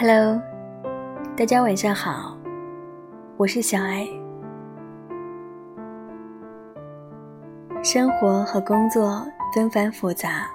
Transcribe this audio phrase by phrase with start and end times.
[0.00, 0.40] Hello，
[1.36, 2.38] 大家晚上好，
[3.36, 4.06] 我是小艾。
[7.82, 10.48] 生活和工作纷繁复杂，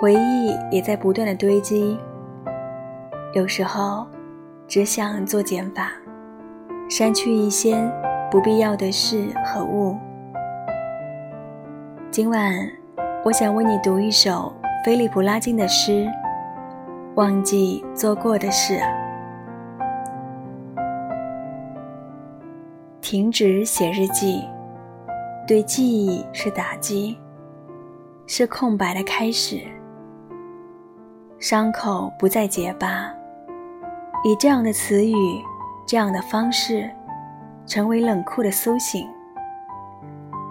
[0.00, 1.98] 回忆也在不断的堆积。
[3.32, 4.06] 有时候，
[4.68, 5.90] 只想做减法，
[6.88, 7.76] 删去一些
[8.30, 9.96] 不必要的事和物。
[12.12, 12.54] 今晚，
[13.24, 14.52] 我想为你读一首
[14.84, 16.08] 菲利普·拉金的诗。
[17.16, 18.80] 忘记做过的事，
[23.00, 24.44] 停止写日记，
[25.44, 27.18] 对记忆是打击，
[28.28, 29.60] 是空白的开始。
[31.38, 33.08] 伤口不再结疤，
[34.24, 35.40] 以这样的词语，
[35.86, 36.90] 这样的方式，
[37.64, 39.08] 成为冷酷的苏醒。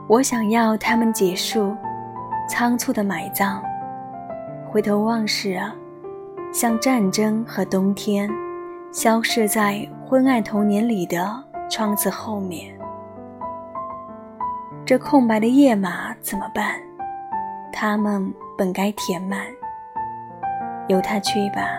[0.07, 1.75] 我想要他们结束，
[2.47, 3.61] 仓促的埋葬，
[4.71, 5.75] 回头望时啊。
[6.53, 8.29] 像战争和冬天，
[8.93, 12.73] 消失在昏暗童年里的窗子后面。
[14.85, 16.79] 这空白的页码怎么办？
[17.73, 19.41] 他们本该填满。
[20.87, 21.69] 由它去吧，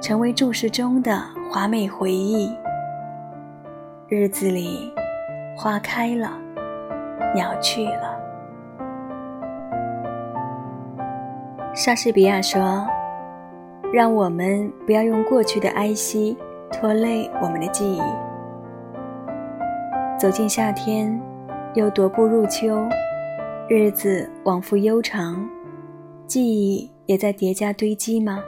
[0.00, 2.50] 成为注释中的华美回忆。
[4.08, 4.92] 日子里，
[5.56, 6.30] 花开了，
[7.34, 8.18] 鸟去了。
[11.74, 12.86] 莎士比亚说。
[13.92, 16.38] 让我们不要用过去的哀惜
[16.70, 18.00] 拖累我们的记忆。
[20.16, 21.20] 走进夏天，
[21.74, 22.78] 又踱步入秋，
[23.68, 25.44] 日子往复悠长，
[26.28, 28.40] 记忆也在叠加堆积吗？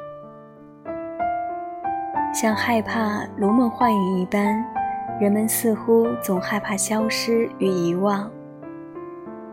[2.32, 4.64] 像害怕如梦幻影一般，
[5.20, 8.30] 人们似乎总害怕消失与遗忘，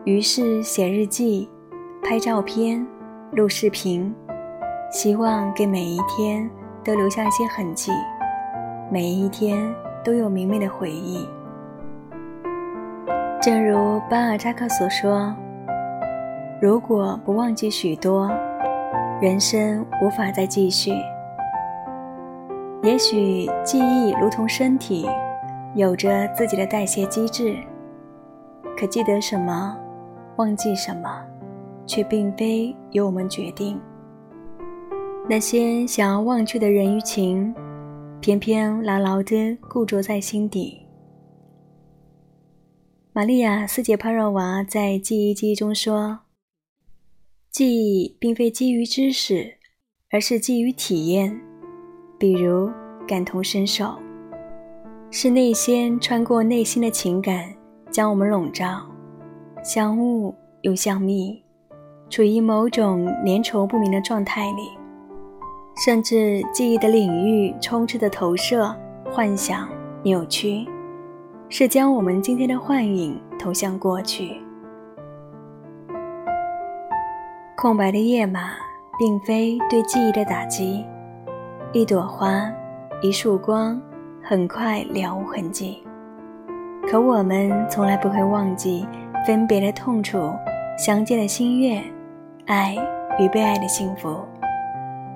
[0.04, 1.50] 于是写日记、
[2.04, 2.86] 拍照片、
[3.32, 4.14] 录视频。
[4.92, 6.48] 希望给每一天
[6.84, 7.92] 都留下一些痕迹，
[8.92, 9.74] 每一天
[10.04, 11.28] 都有明媚的回忆。
[13.42, 15.36] 正如巴尔扎克所说
[16.62, 18.32] ：“如果不忘记许多，
[19.22, 20.92] 人生无法再继续。”
[22.82, 25.06] 也许记忆如同身体，
[25.76, 27.58] 有着自己的代谢机制，
[28.78, 29.78] 可记得什么，
[30.38, 31.22] 忘记什么，
[31.86, 33.78] 却并非由我们决定。
[35.28, 37.54] 那些想要忘却的人与情，
[38.22, 40.86] 偏偏牢牢地固着在心底。
[43.12, 46.20] 玛利亚·斯捷帕若娃在《记忆记忆》中说
[47.52, 49.56] ：“记忆并非基于知识，
[50.12, 51.40] 而是基于体验，
[52.20, 52.70] 比如
[53.08, 53.96] 感同身受，
[55.10, 57.52] 是内心穿过内心的情感
[57.90, 58.86] 将我们笼罩，
[59.64, 61.44] 像雾又像蜜，
[62.08, 64.70] 处于某种粘稠不明的状态里。”
[65.84, 68.76] 甚至记忆的领域充斥着投射、
[69.10, 69.68] 幻想、
[70.04, 70.68] 扭曲，
[71.48, 74.36] 是将我们今天的幻影投向过去。
[77.62, 78.52] 空白的页码
[78.98, 80.86] 并非对记忆的打击，
[81.74, 82.50] 一朵花，
[83.02, 83.78] 一束光，
[84.24, 85.84] 很快了无痕迹。
[86.90, 88.88] 可我们从来不会忘记
[89.28, 90.32] 分别的痛楚、
[90.78, 91.84] 相见的心悦、
[92.46, 92.78] 爱
[93.20, 94.24] 与被爱的幸福。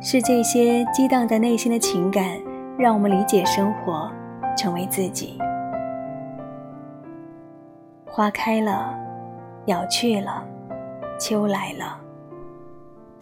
[0.02, 2.38] 是这些激荡在内心的情感，
[2.78, 4.12] 让我们理解生活，
[4.58, 5.40] 成为自己。
[8.06, 8.94] 花开了，
[9.64, 10.44] 鸟去了，
[11.18, 11.98] 秋来了，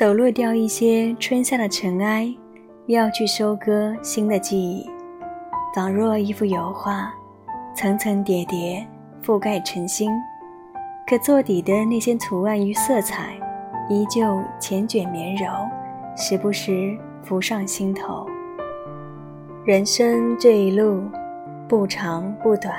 [0.01, 2.23] 抖落掉一些春夏的尘埃，
[2.87, 4.89] 又要去收割新的记忆，
[5.75, 7.13] 仿若一幅油画，
[7.75, 8.83] 层层叠叠
[9.23, 10.09] 覆盖成心，
[11.07, 13.35] 可做底的那些图案与色彩，
[13.89, 14.23] 依旧
[14.59, 15.45] 缱绻绵柔。
[16.17, 18.25] 时不时浮上心头。
[19.63, 21.03] 人生这一路
[21.69, 22.73] 不长不短，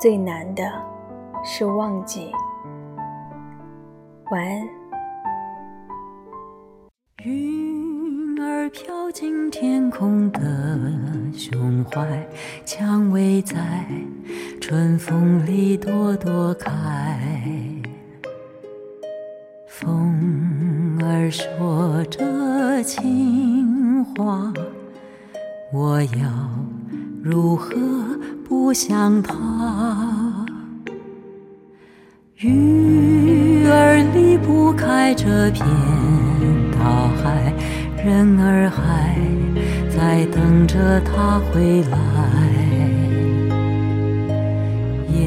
[0.00, 0.72] 最难的
[1.44, 2.32] 是忘记。
[4.32, 4.79] 晚安。
[7.22, 10.40] 云儿飘进天空的
[11.36, 12.26] 胸怀，
[12.64, 13.84] 蔷薇在
[14.58, 17.20] 春风里朵朵开。
[19.66, 20.98] 风。
[21.02, 24.52] 儿说着情话，
[25.72, 26.30] 我要
[27.22, 27.76] 如何
[28.48, 30.46] 不想他？
[32.36, 35.66] 鱼儿离不开这片。
[36.80, 36.86] 大
[37.22, 37.52] 海，
[38.02, 39.14] 人儿还
[39.90, 41.98] 在等着他回来。
[45.12, 45.18] 燕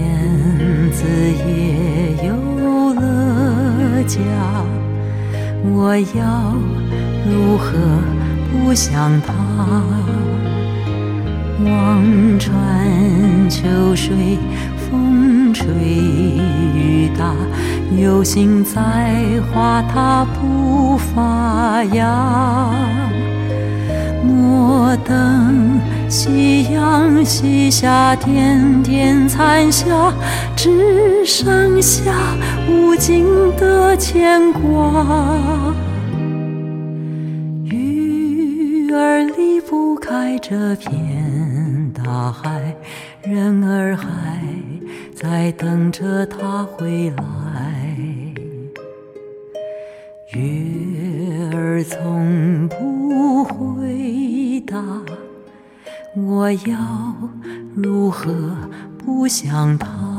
[0.92, 1.06] 子
[1.48, 2.34] 也有
[2.96, 4.18] 了家，
[5.64, 6.56] 我要
[7.30, 7.70] 如何
[8.52, 9.32] 不想他？
[11.64, 12.04] 望
[12.40, 12.50] 穿
[13.48, 14.40] 秋水。
[17.98, 22.70] 有心栽花它不发芽。
[24.24, 25.80] 莫等
[26.10, 30.14] 夕阳西下，点点残霞，
[30.56, 32.12] 只剩下
[32.70, 33.26] 无尽
[33.58, 35.06] 的牵挂。
[37.66, 42.76] 鱼儿离不开这片大海，
[43.24, 44.08] 人儿还。
[45.16, 47.73] 在等着他回来，
[50.36, 54.82] 月儿从不回答，
[56.16, 57.16] 我要
[57.76, 58.34] 如何
[58.98, 60.13] 不想他？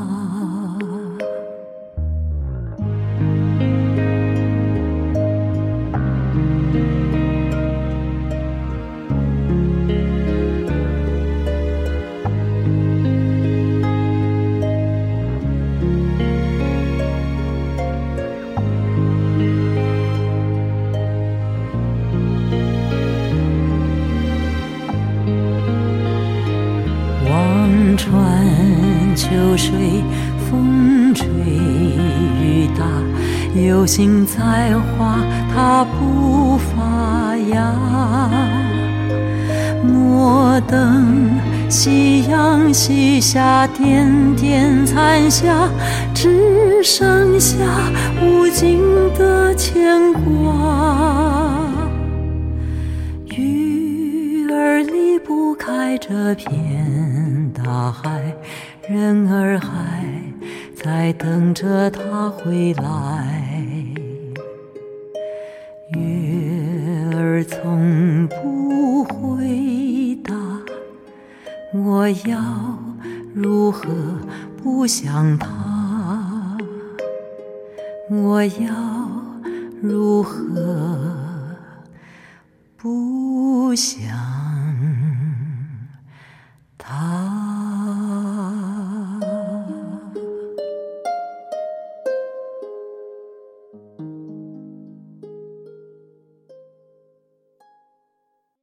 [27.96, 30.02] 秋水，
[30.50, 32.85] 风吹雨打，
[33.61, 35.19] 有心栽花
[35.55, 37.73] 它不发芽。
[39.82, 41.31] 莫等
[41.69, 45.69] 夕阳西下，点点残霞，
[46.12, 47.56] 只剩下
[48.20, 48.81] 无尽
[49.17, 51.44] 的牵挂。
[55.94, 58.35] 不开这片大海。
[58.88, 60.05] 人儿还
[60.75, 63.55] 在等着他回来，
[65.91, 70.35] 月儿从不回答，
[71.73, 72.38] 我要
[73.32, 73.88] 如何
[74.62, 75.49] 不想他？
[78.11, 78.69] 我要
[79.81, 81.17] 如何
[82.76, 84.24] 不想？